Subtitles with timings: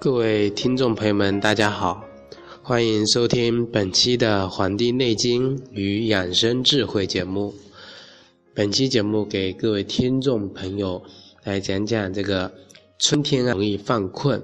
[0.00, 2.02] 各位听众朋友们，大家好，
[2.62, 7.54] 欢迎收听本期的《黄帝内经与养生智慧》节目。
[8.54, 11.02] 本期节目给各位听众朋友
[11.44, 12.50] 来讲讲这个
[12.98, 14.42] 春天啊容易犯困，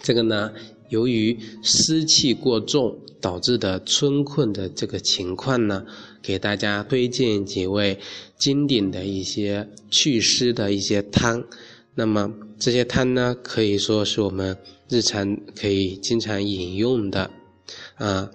[0.00, 0.52] 这个呢
[0.88, 5.84] 由于湿气过重导致的春困的这个情况呢，
[6.22, 7.98] 给大家推荐几味
[8.38, 11.42] 经典的一些祛湿的一些汤。
[11.96, 14.58] 那么这些汤呢，可以说是我们
[14.88, 17.30] 日常可以经常饮用的，
[17.94, 18.28] 啊，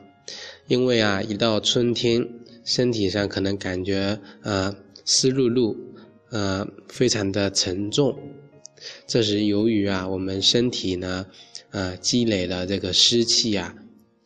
[0.67, 2.25] 因为啊，一到春天，
[2.63, 4.73] 身体上可能感觉啊
[5.03, 5.75] 湿漉漉，
[6.29, 8.17] 呃，非常的沉重，
[9.05, 11.25] 这是由于啊，我们身体呢，
[11.71, 13.75] 啊，积累了这个湿气啊，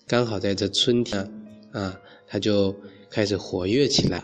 [0.06, 1.28] 刚好在这春天
[1.72, 2.76] 啊，它就
[3.10, 4.24] 开始活跃起来，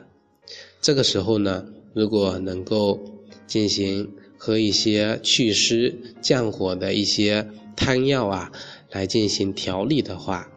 [0.79, 2.99] 这个时候呢，如果能够
[3.47, 4.07] 进行。
[4.41, 7.45] 和一些祛湿降火的一些
[7.75, 8.51] 汤药啊，
[8.89, 10.49] 来进行调理的话，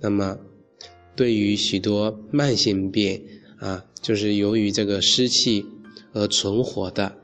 [0.00, 0.38] 那么
[1.14, 3.22] 对于许多慢性病
[3.58, 5.66] 啊，就是由于这个湿气
[6.14, 7.14] 而存活的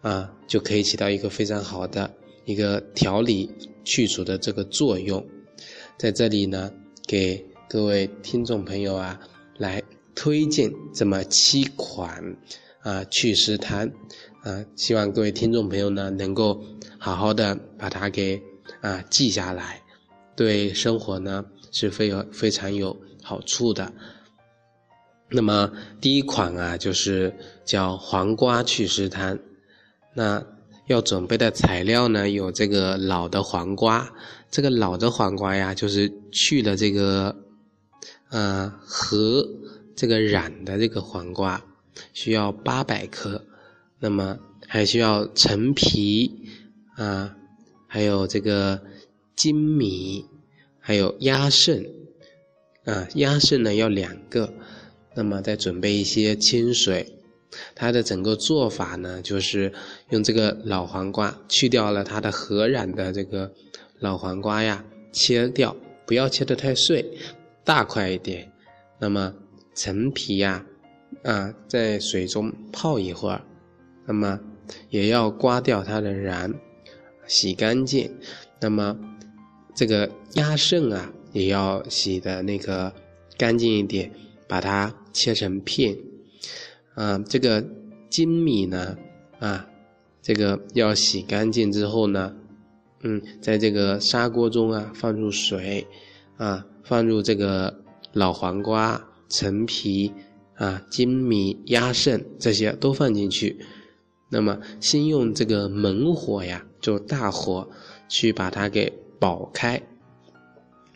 [0.00, 2.12] 啊，就可以起到一个非常好的
[2.44, 3.48] 一个调理
[3.84, 5.24] 去除的这个作用。
[5.96, 6.72] 在这里呢，
[7.06, 9.20] 给各位听众朋友啊，
[9.58, 9.80] 来
[10.16, 12.36] 推荐这么七款
[12.80, 13.92] 啊祛湿汤。
[14.46, 16.62] 啊，希望各位听众朋友呢，能够
[16.98, 18.40] 好好的把它给
[18.80, 19.82] 啊记下来，
[20.36, 23.92] 对生活呢是非常非常有好处的。
[25.28, 29.36] 那么第一款啊，就是叫黄瓜祛湿汤。
[30.14, 30.40] 那
[30.86, 34.08] 要准备的材料呢，有这个老的黄瓜，
[34.48, 37.34] 这个老的黄瓜呀，就是去了这个
[38.30, 39.44] 呃核
[39.96, 41.60] 这个染的这个黄瓜，
[42.12, 43.44] 需要八百克。
[43.98, 46.30] 那么还需要陈皮
[46.96, 47.36] 啊，
[47.86, 48.82] 还有这个
[49.36, 50.26] 粳米，
[50.78, 51.90] 还有鸭肾
[52.84, 54.52] 啊，鸭肾呢要两个。
[55.14, 57.14] 那么再准备一些清水。
[57.74, 59.72] 它的整个做法呢，就是
[60.10, 63.50] 用这个老黄瓜去掉了它的核染的这个
[63.98, 65.74] 老黄瓜呀，切掉，
[66.04, 67.16] 不要切得太碎，
[67.64, 68.52] 大块一点。
[68.98, 69.32] 那么
[69.74, 70.66] 陈皮呀，
[71.22, 73.42] 啊，在水中泡一会儿。
[74.06, 74.40] 那么
[74.90, 76.54] 也要刮掉它的瓤，
[77.26, 78.10] 洗干净。
[78.60, 78.96] 那么
[79.74, 82.92] 这个鸭肾啊，也要洗的那个
[83.36, 84.10] 干净一点，
[84.48, 85.96] 把它切成片。
[86.94, 87.62] 啊，这个
[88.10, 88.96] 粳米呢，
[89.38, 89.68] 啊，
[90.22, 92.34] 这个要洗干净之后呢，
[93.02, 95.86] 嗯，在这个砂锅中啊，放入水，
[96.38, 97.82] 啊，放入这个
[98.14, 100.10] 老黄瓜、陈皮、
[100.54, 103.58] 啊粳米、鸭肾这些都放进去。
[104.28, 107.68] 那么，先用这个猛火呀，就大火
[108.08, 109.80] 去把它给煲开，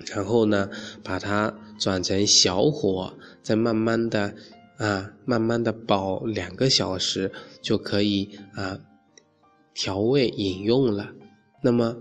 [0.07, 0.69] 然后呢，
[1.05, 4.35] 把它转成小火，再慢慢的
[4.79, 7.31] 啊，慢慢的煲两个小时，
[7.63, 8.81] 就可以啊
[9.75, 11.13] 调味饮用了。
[11.63, 11.97] 那么，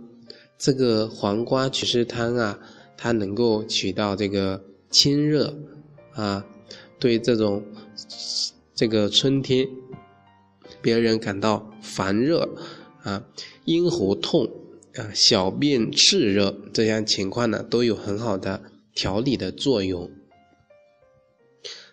[0.58, 2.60] 这个黄瓜祛湿汤啊，
[2.98, 5.56] 它能够起到这个清热
[6.14, 6.44] 啊，
[6.98, 7.64] 对这种
[8.74, 9.68] 这个春天。
[10.82, 12.50] 别人感到烦热
[13.04, 13.26] 啊、
[13.66, 14.50] 咽喉痛
[14.96, 18.62] 啊、小便炽热这样情况呢，都有很好的
[18.94, 20.10] 调理的作用。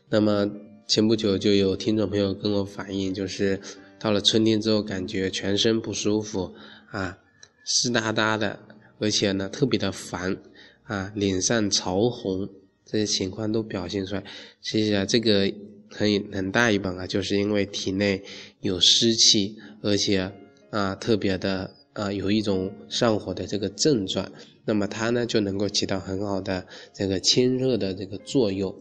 [0.08, 0.50] 那么
[0.86, 3.60] 前不久就有听众朋友跟我反映，就是
[3.98, 6.54] 到了春天之后，感觉全身不舒服
[6.90, 7.18] 啊，
[7.64, 8.58] 湿哒哒的，
[8.98, 10.36] 而且呢特别的烦
[10.84, 12.48] 啊，脸上潮红，
[12.84, 14.24] 这些情况都表现出来。
[14.60, 15.52] 其实啊，这个。
[15.88, 18.22] 很很大一部分啊，就是因为体内
[18.60, 20.32] 有湿气，而且
[20.70, 24.30] 啊特别的啊有一种上火的这个症状，
[24.64, 28.74] 那么它呢就能够起到很好的这个清热的这个作用，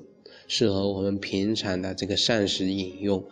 [0.48, 3.24] 适合我们平常的这个膳食饮用。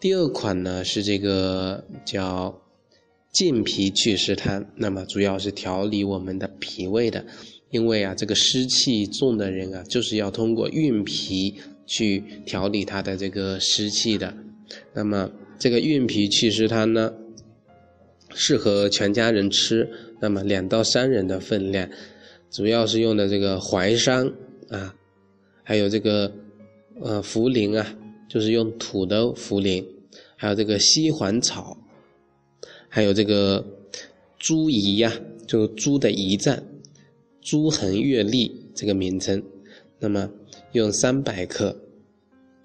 [0.00, 2.62] 第二款呢是这个叫
[3.32, 7.26] 健脾祛湿汤，那么主要是调理我们的脾胃的，
[7.70, 11.56] 因为啊这个湿气重的人啊，就是要通过运脾。
[11.86, 14.34] 去调理它的这个湿气的，
[14.92, 17.12] 那么这个运脾祛湿汤呢，
[18.34, 19.88] 适合全家人吃，
[20.20, 21.88] 那么两到三人的分量，
[22.50, 24.26] 主要是用的这个淮山
[24.70, 24.94] 啊，
[25.62, 26.32] 还有这个
[27.00, 27.94] 呃茯苓啊，
[28.28, 29.84] 就是用土的茯苓，
[30.36, 31.76] 还有这个西黄草，
[32.88, 33.64] 还有这个
[34.38, 35.12] 猪胰呀，
[35.46, 36.62] 就猪的胰脏，
[37.42, 39.42] 猪横月粒这个名称，
[39.98, 40.30] 那么。
[40.74, 41.76] 用三百克，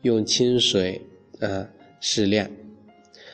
[0.01, 0.99] 用清水
[1.39, 1.69] 啊
[2.01, 2.49] 适量。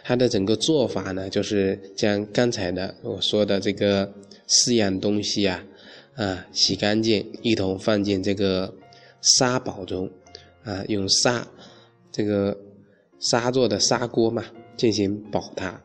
[0.03, 4.13] 它的整个做法呢，就是将刚才的我说的这个
[4.47, 5.63] 四样东西啊，
[6.15, 8.73] 啊，洗干净，一同放进这个
[9.21, 10.11] 砂煲中，
[10.65, 11.47] 啊，用砂
[12.11, 12.57] 这个
[13.17, 14.43] 砂做的砂锅嘛，
[14.75, 15.81] 进行煲它，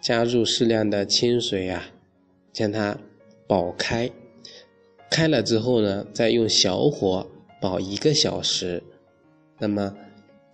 [0.00, 1.90] 加入适量的清水啊，
[2.52, 2.96] 将它
[3.48, 4.08] 煲开，
[5.10, 7.26] 开了之后呢，再用小火
[7.66, 8.80] 煲一个小时，
[9.58, 9.92] 那么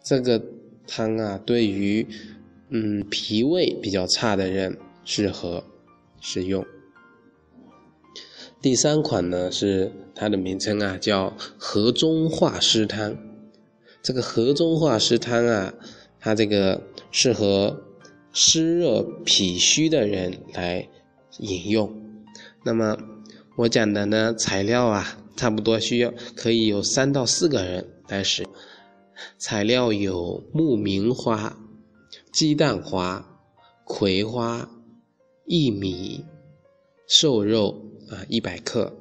[0.03, 0.43] 这个
[0.87, 2.06] 汤啊，对于
[2.70, 5.62] 嗯脾胃比较差的人适合
[6.23, 6.64] 食用。
[8.62, 13.14] 第三款呢是它的名称啊，叫河中化湿汤。
[14.03, 15.75] 这个河中化湿汤啊，
[16.19, 16.81] 它这个
[17.11, 17.82] 适合
[18.32, 20.88] 湿热脾虚的人来
[21.41, 21.94] 饮用。
[22.64, 22.97] 那么
[23.59, 28.46] 我讲的呢材料啊，差不多需要可以有三到四个人来使。
[29.38, 31.56] 材料有木棉花、
[32.32, 33.40] 鸡蛋花、
[33.84, 34.69] 葵花、
[35.46, 36.25] 薏米、
[37.06, 37.88] 瘦肉。
[38.11, 38.93] 啊，一百克，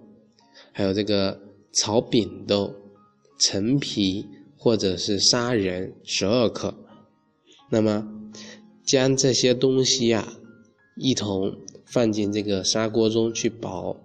[0.72, 1.38] 还有这个
[1.74, 2.74] 炒扁豆、
[3.38, 4.26] 陈皮
[4.56, 6.74] 或者是砂仁十二克。
[7.70, 8.08] 那么，
[8.86, 10.26] 将这些东西呀
[10.96, 13.98] 一同放进这个砂锅中去煲，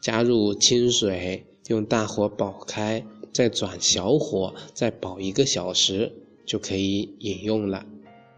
[0.00, 6.12] 加入清水，用大火煲开，再转小火再煲一个小时，
[6.44, 7.84] 就可以饮用了。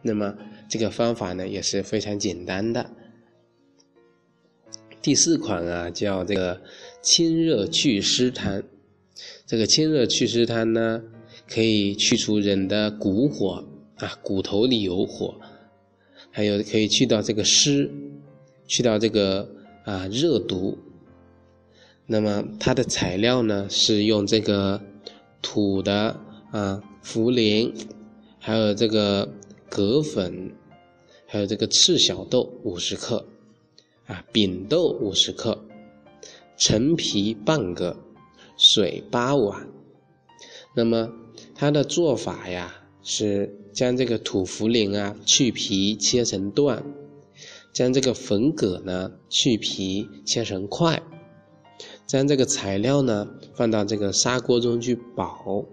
[0.02, 0.34] 那么
[0.69, 2.90] 这个方法呢也是非常简单的。
[5.02, 6.62] 第四款啊，叫这个
[7.02, 8.62] 清热祛湿汤。
[9.46, 11.02] 这个清热祛湿汤呢，
[11.48, 13.64] 可以去除人的骨火
[13.96, 15.40] 啊，骨头里有火，
[16.31, 17.90] 还有可以去掉这个湿，
[18.66, 19.48] 去掉这个
[19.84, 20.78] 啊热毒。
[22.10, 24.81] 那么它的材料呢，是用这个
[25.43, 26.19] 土的
[26.50, 27.70] 啊茯苓，
[28.38, 29.28] 还有这个
[29.69, 30.55] 葛粉，
[31.26, 33.26] 还有这个赤小豆五十克。
[34.06, 35.66] 啊，扁豆五十克，
[36.56, 37.94] 陈皮半个，
[38.56, 39.69] 水八碗。
[40.75, 41.10] 那么
[41.55, 46.82] 它的做法呀，是将这个土茯苓啊去皮切成段，
[47.75, 51.02] 将这个粉葛呢去皮切成块，
[52.08, 55.64] 将这个材料呢放到这个砂锅中去煲。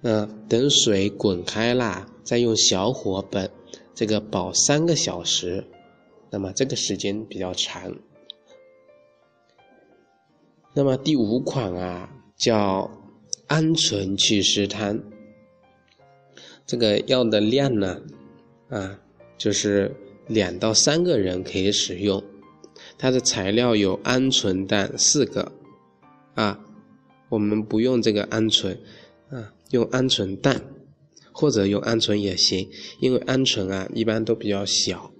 [0.00, 3.50] 那等水滚开了，再用小火本
[3.94, 5.62] 这个煲三个小时。
[6.30, 7.94] 那么这个时间比较长。
[10.72, 12.90] 那么第五款啊，叫
[13.48, 14.98] 鹌鹑祛湿汤。
[16.64, 18.00] 这个药的量呢，
[18.70, 18.98] 啊，
[19.36, 19.94] 就是
[20.28, 22.24] 两到三个人可以使用。
[23.00, 25.52] 它的材料有鹌鹑蛋四个，
[26.34, 26.60] 啊，
[27.30, 28.76] 我们不用这个鹌鹑，
[29.30, 30.60] 啊，用鹌鹑蛋，
[31.32, 32.68] 或者用鹌鹑也行，
[33.00, 35.10] 因为鹌鹑啊一般都比较小。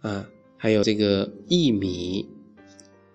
[0.00, 2.28] 啊，还有这个薏米、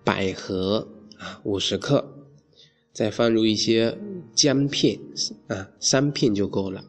[0.02, 0.88] 百合
[1.18, 2.10] 啊，五十克，
[2.94, 3.98] 再放入一些
[4.34, 4.98] 姜片
[5.48, 6.82] 啊，三片就够了。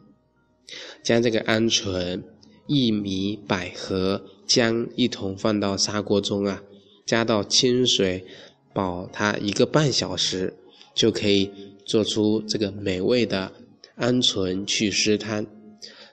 [1.02, 2.22] 将这个鹌鹑、
[2.68, 6.62] 薏米、百合、姜一同放到砂锅中啊，
[7.06, 8.24] 加到清水
[8.72, 10.54] 煲它一个半小时，
[10.94, 11.50] 就可以
[11.84, 13.52] 做出这个美味的
[13.98, 15.46] 鹌鹑祛湿汤。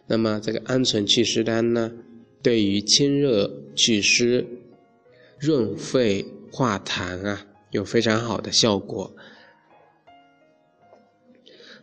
[0.08, 1.92] 那么这个鹌鹑祛湿汤呢？
[2.44, 4.48] 对于清热祛湿、
[5.38, 9.16] 润肺化痰啊，有非常好的效果。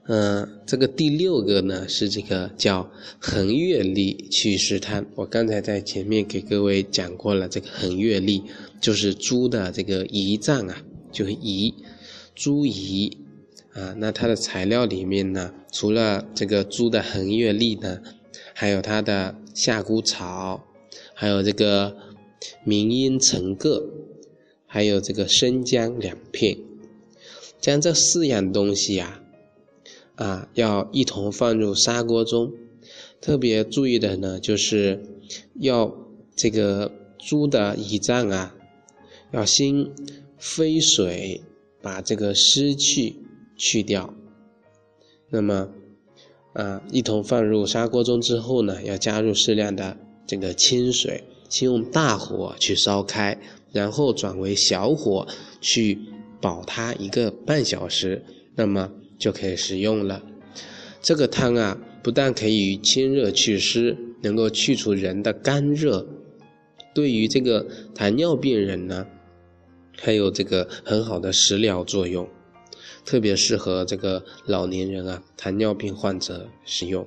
[0.08, 5.06] 嗯，这个第六个呢是这个叫恒月丽祛湿汤。
[5.14, 8.42] 我刚才在前面给各位讲过了，这个恒月丽
[8.80, 11.74] 就是猪的这个胰脏啊，就是胰，
[12.34, 13.12] 猪胰
[13.74, 13.94] 啊。
[13.98, 18.00] 那它的材料里面呢，除了这个猪的恒月丽呢。
[18.54, 20.64] 还有它的夏枯草，
[21.14, 21.96] 还有这个
[22.64, 23.88] 明茵橙个，
[24.66, 26.58] 还有这个生姜两片，
[27.60, 29.22] 将这四样东西呀，
[30.18, 32.52] 啊，要一同放入砂锅中。
[33.20, 35.02] 特别注意的呢，就是
[35.54, 35.92] 要
[36.37, 38.54] 这个猪的胰脏啊，
[39.32, 39.90] 要先
[40.37, 41.40] 飞水
[41.80, 43.16] 把这个湿气
[43.56, 44.12] 去掉。
[45.30, 45.70] 那么。
[46.54, 49.96] 啊，一同放入砂锅中之后呢，要加入适量的
[50.26, 53.38] 这个清水，先用大火去烧开，
[53.70, 55.28] 然后转为小火
[55.60, 55.96] 去
[56.40, 58.25] 煲它一个半小时，
[58.56, 60.22] 那么就可以食用了。
[61.02, 66.06] 这个汤啊，不但可以清热祛湿，能够去除人的干热，
[66.94, 69.06] 对于这个糖尿病人呢，
[69.98, 72.28] 还有这个很好的食疗作用。
[73.04, 77.06] 特别适合这个老年人啊，糖尿病患者使用。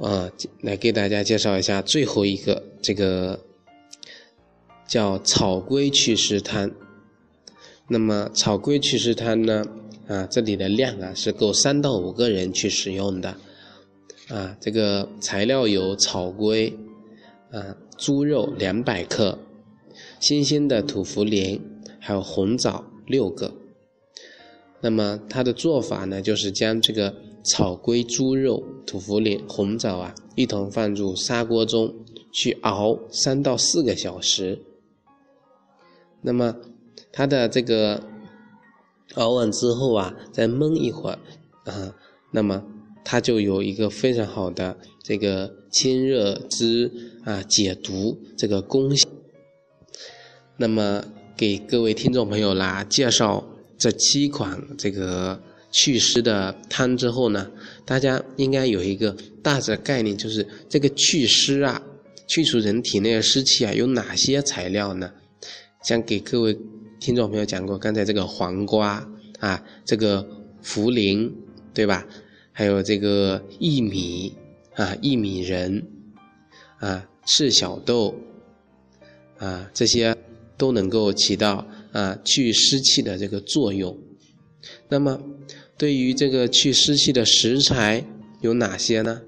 [0.00, 0.30] 啊，
[0.60, 3.44] 来给大家介绍一下最后一个这个
[4.86, 6.70] 叫草龟祛湿汤。
[7.88, 9.64] 那么草龟祛湿汤呢，
[10.08, 13.36] 啊，这里的量啊是够三到五个人去使用的。
[14.28, 16.76] 啊，这个材料有草龟，
[17.50, 19.38] 啊，猪肉两百克，
[20.20, 21.60] 新鲜的土茯苓，
[22.00, 23.54] 还有红枣六个。
[24.80, 31.94] 那么它的做法呢，就是将这个草龟、猪肉、土茯苓、红枣啊，一同放入砂锅中
[32.32, 34.62] 去熬三到四个小时。
[36.20, 36.54] 那么
[37.10, 38.02] 它的这个
[39.14, 41.18] 熬完之后啊，再焖一会儿
[41.64, 41.94] 啊，
[42.30, 42.62] 那么
[43.04, 46.90] 它就有一个非常好的这个清热之
[47.24, 49.08] 啊、解毒这个功效。
[50.56, 51.04] 那么
[51.36, 53.46] 给各位听众朋友啦介绍
[53.76, 57.50] 这七款这个祛湿的汤之后呢，
[57.84, 61.82] 大家应该有一个大致概念，就是这个祛湿啊，
[62.26, 65.12] 去除人体内的湿气啊，有哪些材料呢？
[65.82, 66.58] 像给各位
[66.98, 69.08] 听众朋友讲过，刚才这个黄瓜
[69.38, 70.26] 啊，这个
[70.62, 71.30] 茯苓，
[71.72, 72.04] 对吧？
[72.52, 74.34] 还有这个薏米
[74.74, 75.86] 啊，薏米仁
[76.78, 78.16] 啊，赤小豆
[79.38, 80.16] 啊，这些
[80.56, 83.96] 都能够起到啊去湿气的这个作用。
[84.88, 85.20] 那么，
[85.76, 88.04] 对于这个去湿气的食材
[88.40, 89.22] 有哪些呢？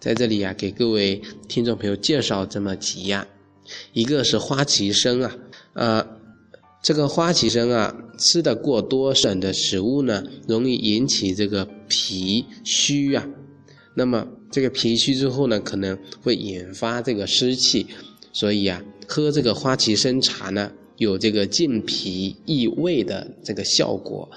[0.00, 3.24] 在这里啊，给各位听众朋友介绍这么几样，
[3.92, 5.38] 一个是花旗参啊。
[5.74, 6.06] 啊，
[6.82, 13.28] 这个花旗参啊，吃的过多省的食物呢，容易引起这个脾虚啊。
[13.96, 17.88] 那么这个脾虚之后呢，可能会引发这个湿气，
[18.32, 24.30] 所以啊，喝这个花旗参茶呢，有这个健脾益胃的这个效果。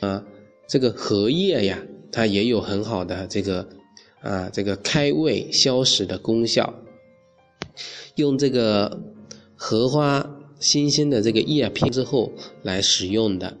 [0.00, 0.22] 啊，
[0.68, 1.82] 这个荷叶呀，
[2.12, 3.66] 它也有很好的这个
[4.20, 6.74] 啊，这个开胃消食的功效。
[8.16, 9.00] 用这个。
[9.56, 12.32] 荷花新鲜的这个叶片之后
[12.62, 13.58] 来使用的，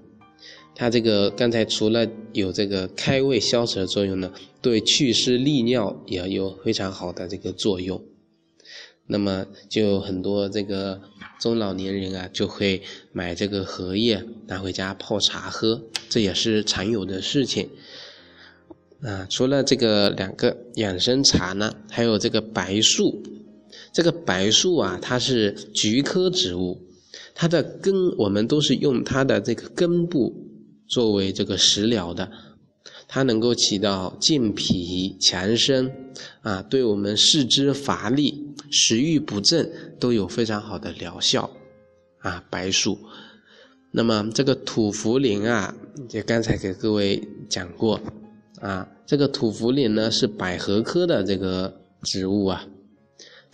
[0.74, 4.32] 它这个刚才除了有这个开胃消食的作用呢，
[4.62, 8.02] 对祛湿利尿也有非常好的这个作用。
[9.06, 11.00] 那么就很多这个
[11.38, 12.80] 中老年人啊，就会
[13.12, 17.68] 买这个荷叶拿回家泡茶喝，这也是常有的事情。
[19.02, 23.22] 啊，除了这个两个养生茶呢，还有这个白术。
[23.94, 26.82] 这个白术啊，它是菊科植物，
[27.32, 30.34] 它的根我们都是用它的这个根部
[30.88, 32.28] 作为这个食疗的，
[33.06, 35.90] 它能够起到健脾强身
[36.42, 39.70] 啊，对我们四肢乏力、食欲不振
[40.00, 41.48] 都有非常好的疗效
[42.18, 42.44] 啊。
[42.50, 42.98] 白术，
[43.92, 45.72] 那么这个土茯苓啊，
[46.10, 48.00] 也刚才给各位讲过
[48.60, 51.72] 啊，这个土茯苓呢是百合科的这个
[52.02, 52.66] 植物啊。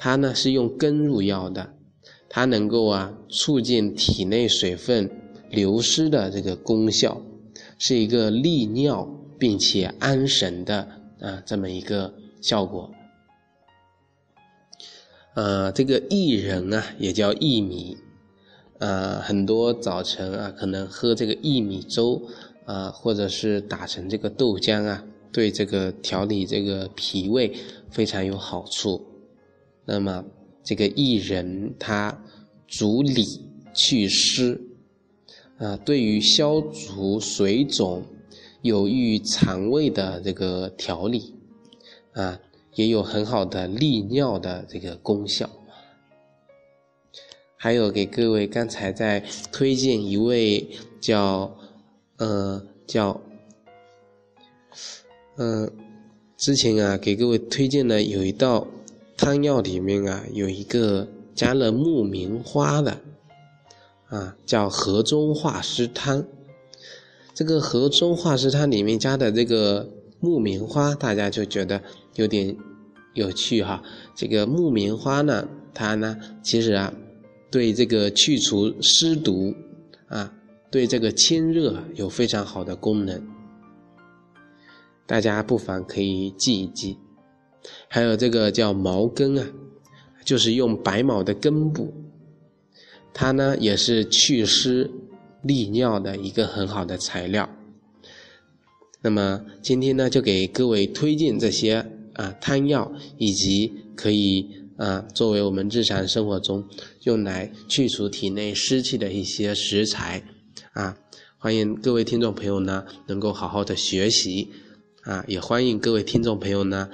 [0.02, 1.74] 它呢是用根入药的，
[2.30, 5.10] 它能够啊促进体内水分
[5.50, 7.20] 流失的这个功效，
[7.78, 9.06] 是一个利尿
[9.38, 10.88] 并且安神的
[11.20, 12.90] 啊这么一个效果。
[15.34, 17.98] 呃，这个薏仁啊也叫薏米，
[18.78, 22.22] 呃，很多早晨啊可能喝这个薏米粥
[22.64, 27.52] 啊，或者是打成这个豆浆啊，对这个调理这个脾胃
[27.90, 29.09] 非常有好处。
[29.84, 30.24] 那么，
[30.62, 32.22] 这个薏仁它
[32.68, 33.24] 主理
[33.72, 34.60] 祛湿，
[35.58, 38.04] 啊，对于消除水肿、
[38.62, 41.34] 有益于肠胃的这个调理，
[42.12, 42.38] 啊，
[42.74, 45.50] 也有很好的利尿的这个功效。
[47.56, 50.68] 还有给各位刚才在推荐一位
[51.00, 51.56] 叫，
[52.18, 53.20] 呃，叫，
[55.36, 55.70] 嗯，
[56.36, 58.68] 之前啊给各位推荐的有一道。
[59.20, 63.02] 汤药里面啊，有一个加了木棉花的，
[64.06, 66.24] 啊，叫河中化湿汤。
[67.34, 71.82] 这个河中化湿汤里面加的这个木棉花，大家就觉得
[72.14, 72.56] 有点
[73.12, 73.82] 有趣哈。
[74.14, 76.90] 这个木棉花呢，它呢，其实啊，
[77.50, 79.54] 对这个去除湿毒
[80.08, 80.32] 啊，
[80.70, 83.22] 对这个清热有非常好的功能。
[85.04, 86.96] 大家不妨可以记一记。
[87.88, 89.46] 还有这个叫毛根啊，
[90.24, 91.92] 就是用白毛的根部，
[93.12, 94.90] 它呢也是祛湿
[95.42, 97.48] 利尿的一个很好的材料。
[99.02, 106.66] 那么今天呢就给各位推荐这些啊汤药，以及可以啊作为我们日常生活中
[107.02, 110.22] 用来去除体内湿气的一些食材
[110.72, 110.96] 啊，
[111.38, 114.50] 欢迎各位听众朋友呢能够好好的学习
[115.02, 116.88] 啊，也欢迎各位听众朋友呢。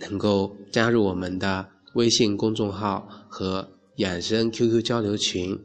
[0.00, 5.58] 能够加入我们的微信公众号和养生 QQ 交流群。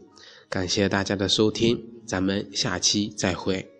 [0.49, 3.72] 感谢大家的收听，咱们下期再会。